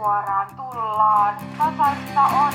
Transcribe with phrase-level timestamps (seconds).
[0.00, 1.36] suoraan tullaan.
[1.58, 2.52] Tasaista on.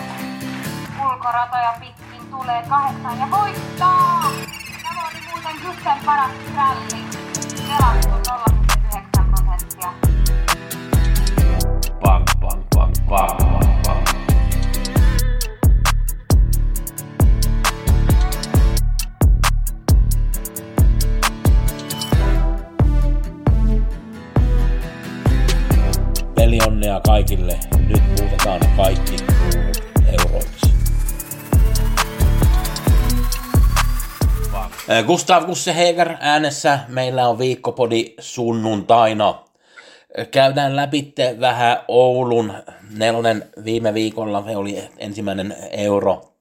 [1.05, 4.21] Ulkoratoja pitkin tulee kahdeksan ja voittaa!
[4.83, 7.05] Tämä oli muuten Gusten paras ralli.
[7.67, 9.93] Pelattu 0,9 prosenttia.
[12.01, 13.54] Bang, bang, bang, bang,
[26.95, 27.59] Pelionnea kaikille.
[27.87, 29.83] Nyt muutetaan kaikki kruunut
[30.19, 30.71] euroiksi.
[35.07, 36.79] Gustav Gusseheger äänessä.
[36.87, 39.35] Meillä on viikkopodi sunnuntaina.
[40.31, 42.53] Käydään läpi vähän Oulun
[42.97, 44.43] nelonen viime viikolla.
[44.47, 46.34] Se oli ensimmäinen euro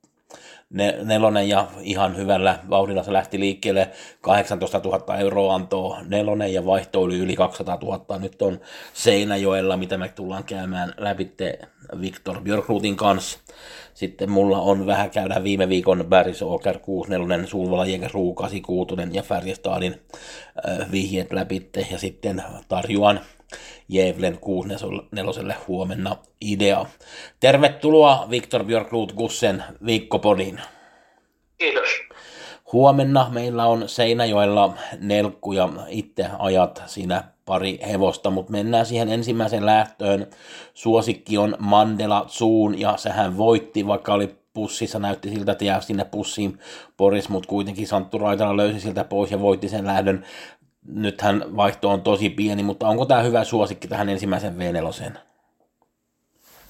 [1.02, 3.91] nelonen ja ihan hyvällä vauhdilla se lähti liikkeelle.
[4.20, 8.19] 18 000 euroa antoi nelonen ja vaihto oli yli 200 000.
[8.19, 8.60] Nyt on
[8.92, 11.33] Seinäjoella, mitä me tullaan käymään läpi
[12.00, 13.39] Viktor Björkruutin kanssa.
[13.94, 19.22] Sitten mulla on vähän käydä viime viikon Barry Soker 64, Sulvala Jäger Ruu 86 ja
[19.22, 20.00] Färjestadin
[20.91, 21.70] vihjeet läpi.
[21.91, 23.20] Ja sitten tarjoan
[23.88, 26.86] Jevlen 64 huomenna idea.
[27.40, 30.60] Tervetuloa Viktor Björkruut Gussen viikkopodiin.
[31.58, 31.88] Kiitos.
[32.72, 39.66] Huomenna meillä on Seinäjoella nelkku ja itse ajat siinä pari hevosta, mutta mennään siihen ensimmäisen
[39.66, 40.26] lähtöön.
[40.74, 46.04] Suosikki on Mandela Zoon ja sehän voitti, vaikka oli pussissa, näytti siltä, että jää sinne
[46.04, 46.58] pussiin
[46.96, 50.24] Boris, mutta kuitenkin Santtu Raitala löysi siltä pois ja voitti sen lähdön.
[50.88, 55.18] Nythän vaihto on tosi pieni, mutta onko tämä hyvä suosikki tähän ensimmäisen V4?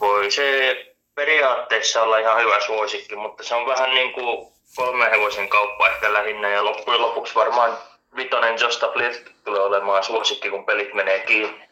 [0.00, 0.76] Voi se
[1.14, 6.12] periaatteessa olla ihan hyvä suosikki, mutta se on vähän niin kuin kolmen hevosen kauppa ehkä
[6.12, 7.78] lähinnä ja loppujen lopuksi varmaan
[8.16, 11.63] vitonen Josta Flirt tulee olemaan suosikki, kun pelit menee kiinni.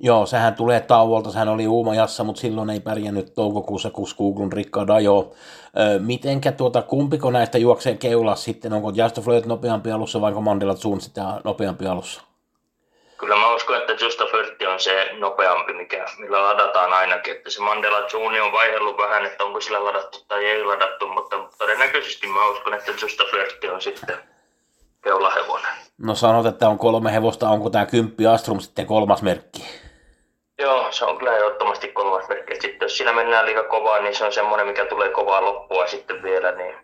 [0.00, 4.86] Joo, sehän tulee tauolta, sehän oli Uumajassa, mutta silloin ei pärjännyt toukokuussa, kun Googlun Rikka
[4.86, 5.32] Dajo.
[5.78, 10.74] Öö, mitenkä tuota, kumpiko näistä juoksee keulas sitten, onko Just Flirt nopeampi alussa vai Mandela
[10.74, 12.22] Zoom sitten nopeampi alussa?
[13.18, 17.36] Kyllä mä uskon, että Justa Flirtti on se nopeampi, mikä, millä ladataan ainakin.
[17.36, 21.36] Että se Mandela Zuni on vaihellut vähän, että onko sillä ladattu tai ei ladattu, mutta
[21.58, 24.16] todennäköisesti mä uskon, että Justa Flirtti on sitten
[25.04, 25.72] keulahevonen.
[25.98, 29.64] No sanot, että on kolme hevosta, onko tämä kymppi Astrum sitten kolmas merkki?
[30.58, 32.54] Joo, se on kyllä ehdottomasti kolmas merkki.
[32.54, 36.22] Sitten jos siinä mennään liiga kovaa, niin se on semmoinen, mikä tulee kovaa loppua sitten
[36.22, 36.74] vielä, niin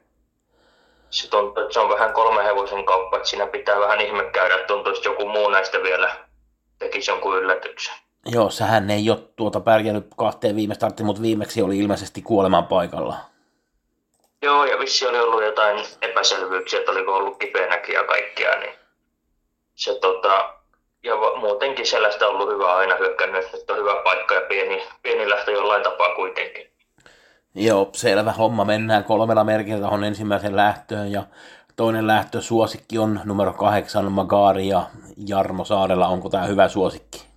[1.11, 4.55] se tuntuu, että se on vähän kolme hevosen kauppa, että siinä pitää vähän ihme käydä,
[4.55, 6.17] että tuntuu, että joku muu näistä vielä
[6.79, 7.95] tekisi jonkun yllätyksen.
[8.27, 13.15] Joo, sehän ei ole tuota pärjännyt kahteen viime starttiin, mutta viimeksi oli ilmeisesti kuoleman paikalla.
[14.43, 18.73] Joo, ja vissi oli ollut jotain epäselvyyksiä, että oliko ollut kipeänäkin ja kaikkea, niin
[19.75, 20.55] se tota,
[21.03, 25.31] ja muutenkin sellaista on ollut hyvä aina hyökkännyt, että on hyvä paikka ja pieni, pieni
[25.31, 26.71] lähtö jollain tapaa kuitenkin.
[27.55, 28.65] Joo, selvä homma.
[28.65, 31.23] Mennään kolmella merkillä tuohon ensimmäisen lähtöön ja
[31.77, 34.83] toinen lähtö suosikki on numero kahdeksan Magari ja
[35.27, 36.09] Jarmo Saarella.
[36.09, 37.30] Onko tämä hyvä suosikki?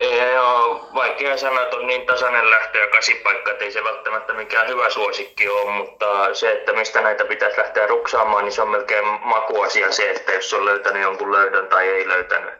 [0.00, 4.32] Ei ole vaikea sanoa, että on niin tasainen lähtö ja kasipaikka, että ei se välttämättä
[4.32, 8.68] mikään hyvä suosikki ole, mutta se, että mistä näitä pitäisi lähteä ruksaamaan, niin se on
[8.68, 12.54] melkein makuasia se, että jos on löytänyt jonkun löydön tai ei löytänyt.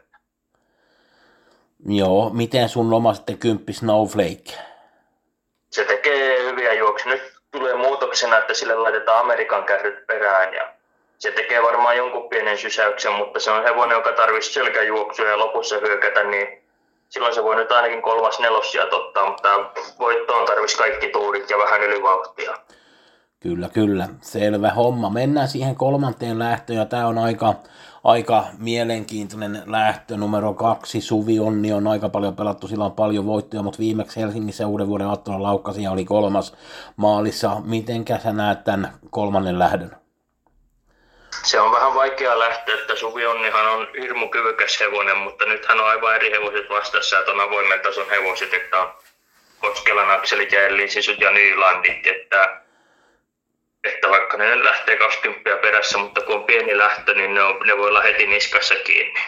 [1.87, 4.53] Joo, miten sun loma sitten kymppi Snowflake?
[5.71, 7.15] Se tekee hyviä juoksuja.
[7.15, 10.73] Nyt tulee muutoksena, että sille laitetaan Amerikan kärryt perään ja
[11.17, 15.77] se tekee varmaan jonkun pienen sysäyksen, mutta se on hevonen, joka tarvitsee selkäjuoksua ja lopussa
[15.77, 16.64] hyökätä, niin
[17.09, 19.49] silloin se voi nyt ainakin kolmas nelossia ottaa, mutta
[19.99, 22.57] voittoon tarvitsisi kaikki tuurit ja vähän ylivaltia.
[23.39, 24.07] Kyllä, kyllä.
[24.21, 25.09] Selvä homma.
[25.09, 27.53] Mennään siihen kolmanteen lähtöön ja tämä on aika,
[28.03, 30.17] aika mielenkiintoinen lähtö.
[30.17, 34.67] Numero kaksi, Suvi Onni on aika paljon pelattu, sillä on paljon voittoja, mutta viimeksi Helsingissä
[34.67, 36.53] uuden vuoden aattona laukkasi ja oli kolmas
[36.95, 37.61] maalissa.
[37.65, 40.04] Mitenkä sä näet tämän kolmannen lähdön?
[41.45, 45.79] Se on vähän vaikea lähteä, että Suvi Onnihan on hirmu kyvykäs hevonen, mutta nyt hän
[45.79, 48.87] on aivan eri hevoset vastassa, että on avoimen tason hevoset, että on
[49.59, 52.61] Koskelan akselit ja Ellisisut ja Nylandit, että,
[53.83, 57.77] että vaikka ne lähtee 20 perässä, mutta kun on pieni lähtö, niin ne, on, ne
[57.77, 59.19] voi olla heti niskassa kiinni.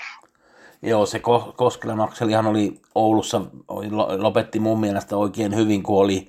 [0.82, 1.22] Joo, se
[1.56, 3.42] Koskelan akselihan oli Oulussa,
[4.18, 6.28] lopetti mun mielestä oikein hyvin, kun oli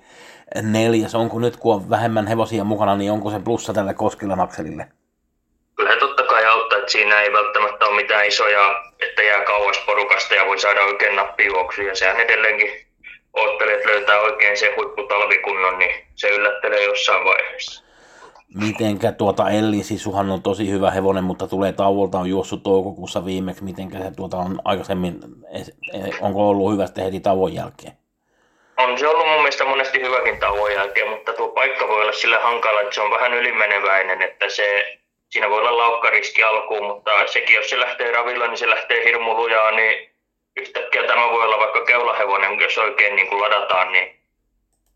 [0.63, 1.15] neljäs.
[1.15, 4.98] Onko nyt, kun on vähemmän hevosia mukana, niin onko se plussa tälle Koskelan akselille?
[5.79, 9.79] Kyllä he totta kai auttaa, että siinä ei välttämättä ole mitään isoja, että jää kauas
[9.87, 11.95] porukasta ja voi saada oikein nappijuoksuja.
[11.95, 12.71] Sehän edelleenkin
[13.33, 17.85] oottelee, että löytää oikein se huipputalvikunnon, niin se yllättelee jossain vaiheessa.
[18.55, 23.65] mitenkä tuota Ellin Sisuhan on tosi hyvä hevonen, mutta tulee tauolta, on juossut toukokuussa viimeksi,
[23.65, 25.21] mitenkä se tuota on aikaisemmin,
[26.21, 27.93] onko ollut hyvä sitten heti tauon jälkeen?
[28.77, 32.39] On se ollut mun mielestä monesti hyväkin tauon jälkeen, mutta tuo paikka voi olla sille
[32.39, 34.99] hankala, että se on vähän ylimeneväinen, että se,
[35.31, 39.35] siinä voi olla laukkariski alkuun, mutta sekin jos se lähtee ravilla, niin se lähtee hirmu
[39.35, 40.11] lujaa, niin
[40.57, 44.19] yhtäkkiä tämä voi olla vaikka keulahevonen, jos oikein niin kuin ladataan, niin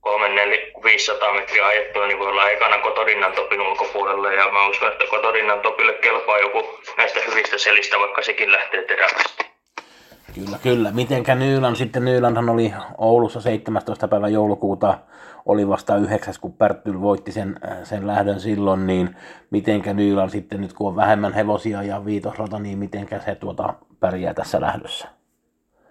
[0.07, 4.35] 300-500 metriä ajettua, niin voi olla ekana Kotorinnan topin ulkopuolelle.
[4.35, 9.52] Ja mä uskon, että Kotorinnan topille kelpaa joku näistä hyvistä selistä, vaikka sekin lähtee terävästi.
[10.35, 10.91] Kyllä, kyllä.
[10.91, 14.09] Mitenkä Nyylan sitten, Nyylanhan oli Oulussa 17.
[14.09, 14.99] päivä joulukuuta,
[15.47, 19.17] oli vasta yhdeksäs, kun Pärttyl voitti sen, sen lähdön silloin, niin
[19.51, 24.35] mitenkä Nyylan sitten nyt, kun on vähemmän hevosia ja viitosrata, niin mitenkä se tuota pärjää
[24.35, 25.09] tässä lähdössä?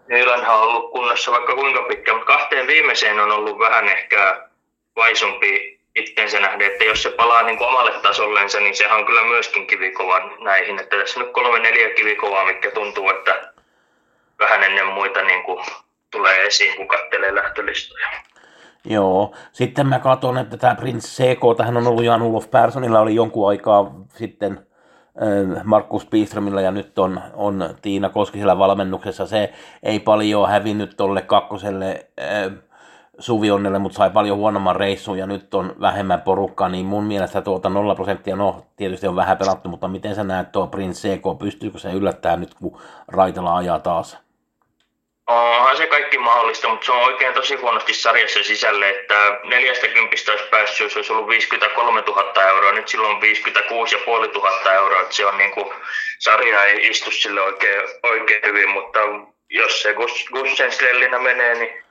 [0.08, 4.50] Nylanhan on ollut kunnossa vaikka kuinka pitkä, mutta kahteen viimeiseen on ollut vähän ehkä
[4.96, 9.24] vaisumpi itsensä nähden, että jos se palaa niin kuin omalle tasollensa, niin sehän on kyllä
[9.24, 10.80] myöskin kivikova näihin.
[10.80, 13.54] Että tässä nyt kolme neljä kivikovaa, mikä tuntuu, että
[14.40, 15.66] vähän ennen muita niin kuin
[16.12, 18.08] tulee esiin, kun katselee lähtölistoja.
[18.86, 23.16] Joo, sitten mä katson, että tämä Prince CK, tähän on ollut Jan Ulof Personilla, oli
[23.16, 24.66] jonkun aikaa sitten
[25.64, 29.28] Markus Piströmillä ja nyt on, on Tiina Koskisella valmennuksessa.
[29.28, 29.54] Se
[29.84, 32.52] ei paljon hävinnyt tuolle kakkoselle äh,
[33.20, 37.70] Suvionnelle, mutta sai paljon huonomman reissun ja nyt on vähemmän porukkaa, niin mun mielestä tuota
[37.70, 41.80] 0 prosenttia, no tietysti on vähän pelattu, mutta miten sä näet tuo Prince CK, pystyykö
[41.80, 42.78] se yllättää nyt, kun
[43.08, 44.18] Raitala ajaa taas?
[45.28, 50.46] Onhan se kaikki mahdollista, mutta se on oikein tosi huonosti sarjassa sisälle, että 40 olisi
[50.52, 55.26] päässyt, jos olisi ollut 53 000 euroa, nyt silloin on 56 500 euroa, että se
[55.26, 55.74] on niin kuin,
[56.20, 59.00] sarja ei istu sille oikein, oikein hyvin, mutta
[59.50, 59.96] jos se
[60.32, 61.84] Gussen Skrellinä menee, niin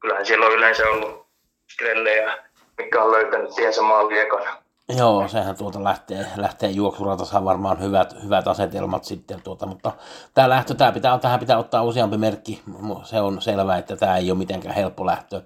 [0.00, 1.26] kyllähän siellä on yleensä ollut
[1.72, 2.38] Skrellejä,
[2.78, 4.62] mikä on löytänyt tiensä maaliin ekana.
[4.96, 9.92] Joo, sehän tuota lähtee, lähtee juoksuratassa varmaan hyvät, hyvät asetelmat sitten, tuota, mutta
[10.34, 12.62] tämä lähtö, tämä pitää, tähän pitää ottaa useampi merkki,
[13.04, 15.42] se on selvää, että tämä ei ole mitenkään helppo lähtö.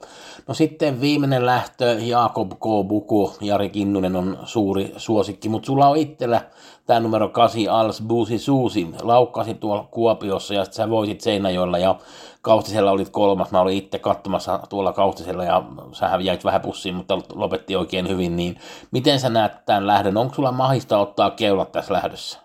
[0.49, 2.89] No sitten viimeinen lähtö, Jaakob K.
[2.89, 6.41] Buku, Jari Kinnunen on suuri suosikki, mutta sulla on itsellä
[6.87, 11.95] tämä numero 8 Als Buusi Suusi, laukkasi tuolla Kuopiossa ja sitten sä voisit Seinäjoella ja
[12.43, 15.63] Kaustisella olit kolmas, mä olin itse katsomassa tuolla Kaustisella ja
[15.93, 20.17] sä jäit vähän pussiin, mutta lopetti oikein hyvin, niin miten sä näet tämän lähdön?
[20.17, 22.39] Onko sulla mahista ottaa keulat tässä lähdössä?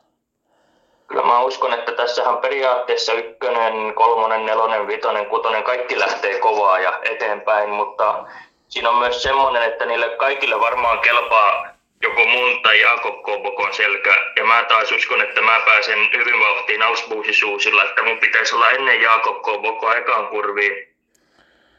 [1.07, 6.99] Kyllä mä uskon, että tässähän periaatteessa ykkönen, kolmonen, nelonen, vitonen, kutonen, kaikki lähtee kovaa ja
[7.03, 8.25] eteenpäin, mutta
[8.67, 14.15] siinä on myös semmoinen, että niille kaikille varmaan kelpaa joko mun tai Jakob Kobokon selkä.
[14.35, 19.01] Ja mä taas uskon, että mä pääsen hyvin vauhtiin Ausbuusisuusilla, että mun pitäisi olla ennen
[19.01, 20.95] Jakob Kobokoa ekaan kurviin.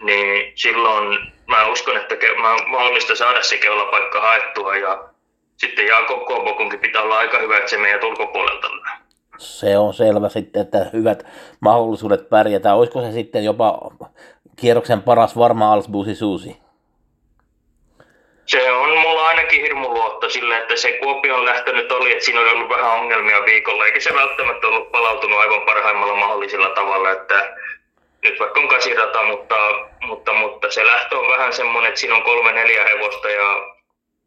[0.03, 5.05] Niin silloin mä uskon, että mä mahdollista saada se keulapaikka haettua ja
[5.57, 8.69] sitten Jakob Kobokunkin pitää olla aika hyvä, että se meidän ulkopuolelta
[9.39, 11.27] se on selvä sitten, että hyvät
[11.61, 12.75] mahdollisuudet pärjätä.
[12.75, 13.91] Olisiko se sitten jopa
[14.57, 16.57] kierroksen paras varma Alsbusi Suusi?
[18.49, 22.41] Se on mulla ainakin hirmu luotto sille, että se Kuopion lähtö nyt oli, että siinä
[22.41, 27.57] oli ollut vähän ongelmia viikolla, eikä se välttämättä ollut palautunut aivan parhaimmalla mahdollisella tavalla, että
[28.23, 29.57] nyt vaikka on kasirata, mutta,
[30.01, 33.63] mutta, mutta se lähtö on vähän semmoinen, että siinä on kolme neljä hevosta ja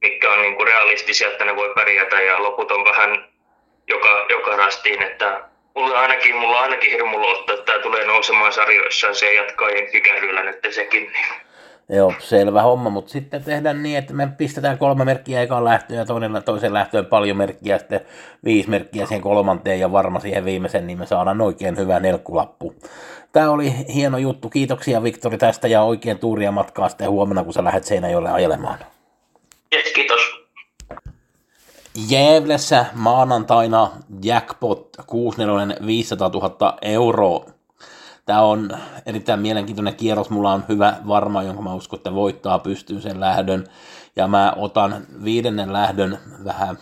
[0.02, 3.30] mitkä on niin kuin realistisia, että ne voi pärjätä ja loput on vähän
[3.88, 5.42] joka, joka rastiin, että
[5.76, 10.68] mulla ainakin, mulla ainakin hirmu luotto, että tämä tulee nousemaan sarjoissa se jatkaa jenkikähdyllä nyt
[10.70, 11.12] sekin.
[11.12, 11.51] Niin
[11.90, 16.06] Joo, selvä homma, mutta sitten tehdään niin, että me pistetään kolme merkkiä ekaan lähtöön ja
[16.06, 18.02] toinen, toisen lähtöön paljon merkkiä, sitten
[18.44, 22.76] viisi merkkiä siihen kolmanteen ja varma siihen viimeisen, niin me saadaan oikein hyvä nelkkulappu.
[23.32, 24.50] Tämä oli hieno juttu.
[24.50, 28.80] Kiitoksia Viktori tästä ja oikein tuuria matkaa sitten huomenna, kun sä lähdet Seinäjoelle ajelemaan.
[29.76, 30.22] Yes, kiitos.
[32.10, 33.92] Jäävlessä maanantaina
[34.24, 37.46] jackpot 64 500 000 euroa.
[38.26, 38.70] Tämä on
[39.06, 40.30] erittäin mielenkiintoinen kierros.
[40.30, 43.68] Mulla on hyvä varma, jonka mä uskon, että voittaa pystyy sen lähdön.
[44.16, 46.78] Ja mä otan viidennen lähdön vähän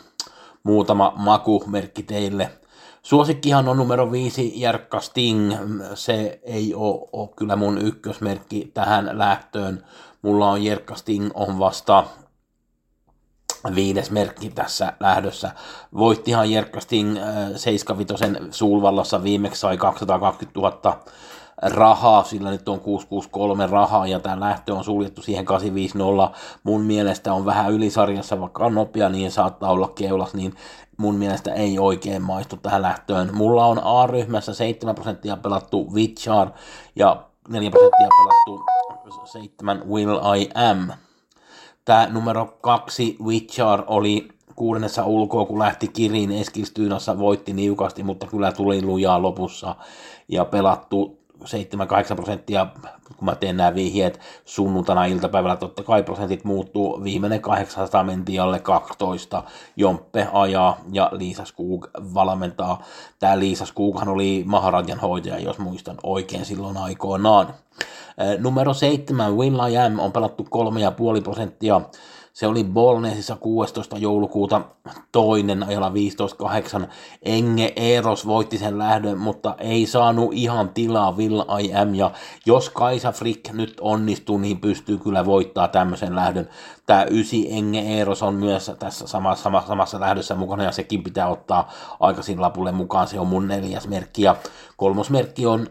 [0.64, 2.52] muutama makumerkki teille.
[3.02, 5.54] Suosikkihan on numero viisi, Jerkka Sting.
[5.94, 9.84] Se ei ole, ole kyllä mun ykkösmerkki tähän lähtöön.
[10.22, 12.04] Mulla on Jerkka Sting on vasta
[13.76, 15.52] viides merkki tässä lähdössä.
[15.98, 17.18] Voittihan Jerkka Sting
[17.56, 21.00] 75 Suulvallassa viimeksi sai 220 000
[21.62, 26.40] rahaa, sillä nyt on 663 rahaa ja tämä lähtö on suljettu siihen 850.
[26.64, 30.54] Mun mielestä on vähän ylisarjassa, vaikka on nopea, niin saattaa olla keulas, niin
[30.98, 33.36] mun mielestä ei oikein maistu tähän lähtöön.
[33.36, 36.50] Mulla on A-ryhmässä 7 prosenttia pelattu Witchar
[36.96, 38.66] ja 4 prosenttia pelattu
[39.26, 41.09] 7 Will I Am.
[41.90, 48.52] Tämä numero kaksi Witcher oli kuudennessa ulkoa, kun lähti Kirin Eskilstyynassa, voitti niukasti, mutta kyllä
[48.52, 49.76] tuli lujaa lopussa
[50.28, 51.46] ja pelattu 7-8
[52.16, 52.68] prosenttia,
[53.18, 58.60] kun mä teen nämä vihjeet sunnuntaina iltapäivällä, totta kai prosentit muuttuu, viimeinen 800 mentiin alle
[58.60, 59.44] 12,
[59.76, 62.84] Jomppe ajaa ja Liisa Skug valmentaa.
[63.20, 67.54] Tämä Liisa Skughan oli Maharajan hoitaja, jos muistan oikein silloin aikoinaan.
[68.40, 70.44] Numero 7, Will I Am on pelattu
[71.18, 71.82] 3,5 prosenttia,
[72.34, 73.98] se oli Bolnesissa 16.
[73.98, 74.62] joulukuuta
[75.12, 75.92] toinen ajalla
[76.80, 76.88] 15.8.
[77.24, 81.96] Enge Eros voitti sen lähdön, mutta ei saanut ihan tilaa Will I Am.
[81.96, 82.12] Ja
[82.46, 86.50] jos Kaisa Frick nyt onnistuu, niin pystyy kyllä voittaa tämmöisen lähdön.
[86.86, 91.28] Tämä ysi Enge Eros on myös tässä samassa, samassa, samassa lähdössä mukana ja sekin pitää
[91.28, 93.08] ottaa aikaisin lapulle mukaan.
[93.08, 94.36] Se on mun neljäs merkki ja
[94.78, 95.68] kolmos merkki on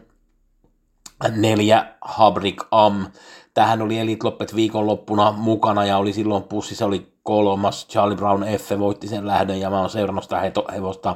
[1.35, 3.05] neljä Habrik Am.
[3.53, 7.87] Tähän oli Elite Loppet viikonloppuna mukana ja oli silloin pussissa oli kolmas.
[7.87, 11.15] Charlie Brown F voitti sen lähdön ja mä oon seurannut sitä hevosta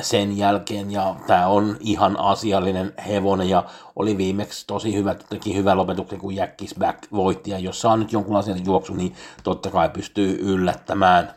[0.00, 3.64] sen jälkeen ja tämä on ihan asiallinen hevonen ja
[3.96, 8.12] oli viimeksi tosi hyvä, teki hyvä lopetuksen kun Jackis Back voitti ja jos saa nyt
[8.12, 11.34] jonkunlaisen juoksu, niin totta kai pystyy yllättämään.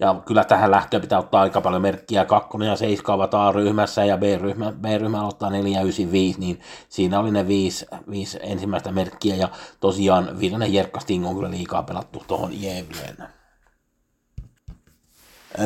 [0.00, 2.24] Ja kyllä tähän lähtöön pitää ottaa aika paljon merkkiä.
[2.24, 7.86] Kakkonen ja seiska ovat A-ryhmässä ja B-ryhmä, B-ryhmä ottaa 495, niin siinä oli ne viisi,
[8.10, 9.36] viisi ensimmäistä merkkiä.
[9.36, 9.48] Ja
[9.80, 13.16] tosiaan viidennen Jerkka Sting on kyllä liikaa pelattu tuohon Jevleen.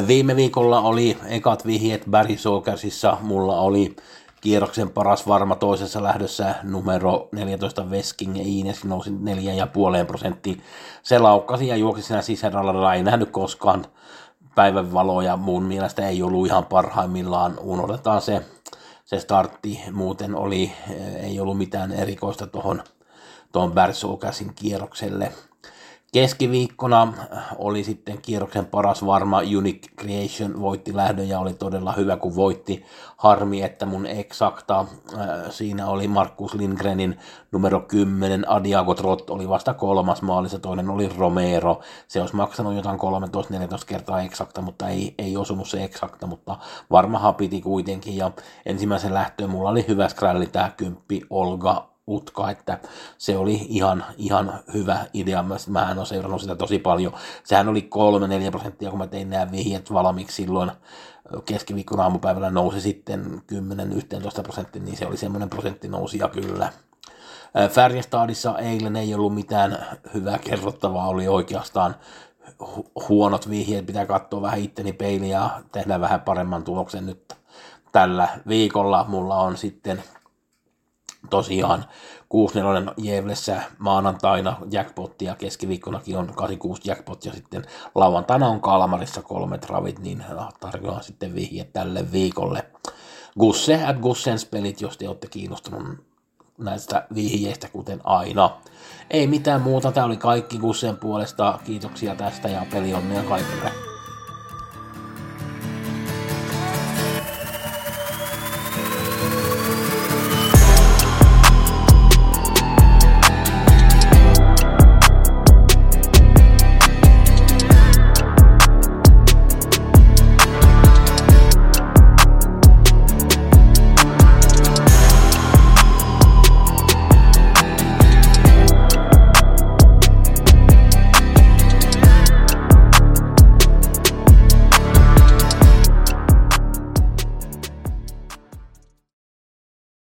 [0.07, 3.17] Viime viikolla oli ekat vihjeet Barry Sokersissa.
[3.21, 3.97] Mulla oli
[4.41, 10.63] kierroksen paras varma toisessa lähdössä numero 14 Vesking Ines nousi 4,5 prosenttiin.
[11.03, 13.85] Se laukkasi ja juoksi siinä sisäradalla, ei nähnyt koskaan
[14.55, 17.59] päivänvalo ja mun mielestä ei ollut ihan parhaimmillaan.
[17.59, 18.43] Unohdetaan se,
[19.05, 19.81] se startti.
[19.93, 20.73] Muuten oli,
[21.23, 22.83] ei ollut mitään erikoista tuohon
[23.55, 25.33] tuohon Bärsokäsin kierrokselle.
[26.15, 27.13] Keskiviikkona
[27.59, 32.85] oli sitten kierroksen paras varma Unique Creation voitti lähdön ja oli todella hyvä kun voitti.
[33.17, 37.19] Harmi, että mun eksakta, äh, siinä oli Markus Lindgrenin
[37.53, 41.81] numero 10, Adiago Trot oli vasta kolmas maalissa, toinen oli Romero.
[42.09, 46.57] Se olisi maksanut jotain 13-14 kertaa eksakta, mutta ei, ei osunut se eksakta, mutta
[46.91, 48.17] varmahan piti kuitenkin.
[48.17, 48.31] Ja
[48.67, 52.79] ensimmäisen lähtöön mulla oli hyvä skrälli tämä kymppi Olga utka, että
[53.19, 55.45] se oli ihan, ihan hyvä idea.
[55.69, 57.13] Mä, en ole seurannut sitä tosi paljon.
[57.45, 57.89] Sehän oli
[58.49, 60.71] 3-4 prosenttia, kun mä tein nämä vihjet valmiiksi silloin
[61.45, 63.43] keskiviikkona aamupäivällä nousi sitten
[64.39, 66.73] 10-11 prosenttia, niin se oli semmoinen prosentti ja kyllä.
[67.71, 71.95] Färjestadissa eilen ei ollut mitään hyvää kerrottavaa, oli oikeastaan
[73.09, 77.35] huonot vihjeet, pitää katsoa vähän itteni peiliä ja tehdä vähän paremman tuloksen nyt
[77.93, 79.05] tällä viikolla.
[79.09, 80.03] Mulla on sitten
[81.31, 81.85] tosiaan
[82.29, 87.65] 64 Jevlessä maanantaina jackpotti ja keskiviikkonakin on 86 jackpot ja sitten
[87.95, 90.25] lauantaina on Kalmarissa kolmet ravit, niin
[90.61, 92.65] tarjoan sitten vihje tälle viikolle.
[93.39, 95.99] Gusse at Gussens pelit, jos te olette kiinnostunut
[96.59, 98.51] näistä vihjeistä, kuten aina.
[99.11, 101.59] Ei mitään muuta, tämä oli kaikki Gussen puolesta.
[101.65, 103.84] Kiitoksia tästä ja peli onnea kaikille.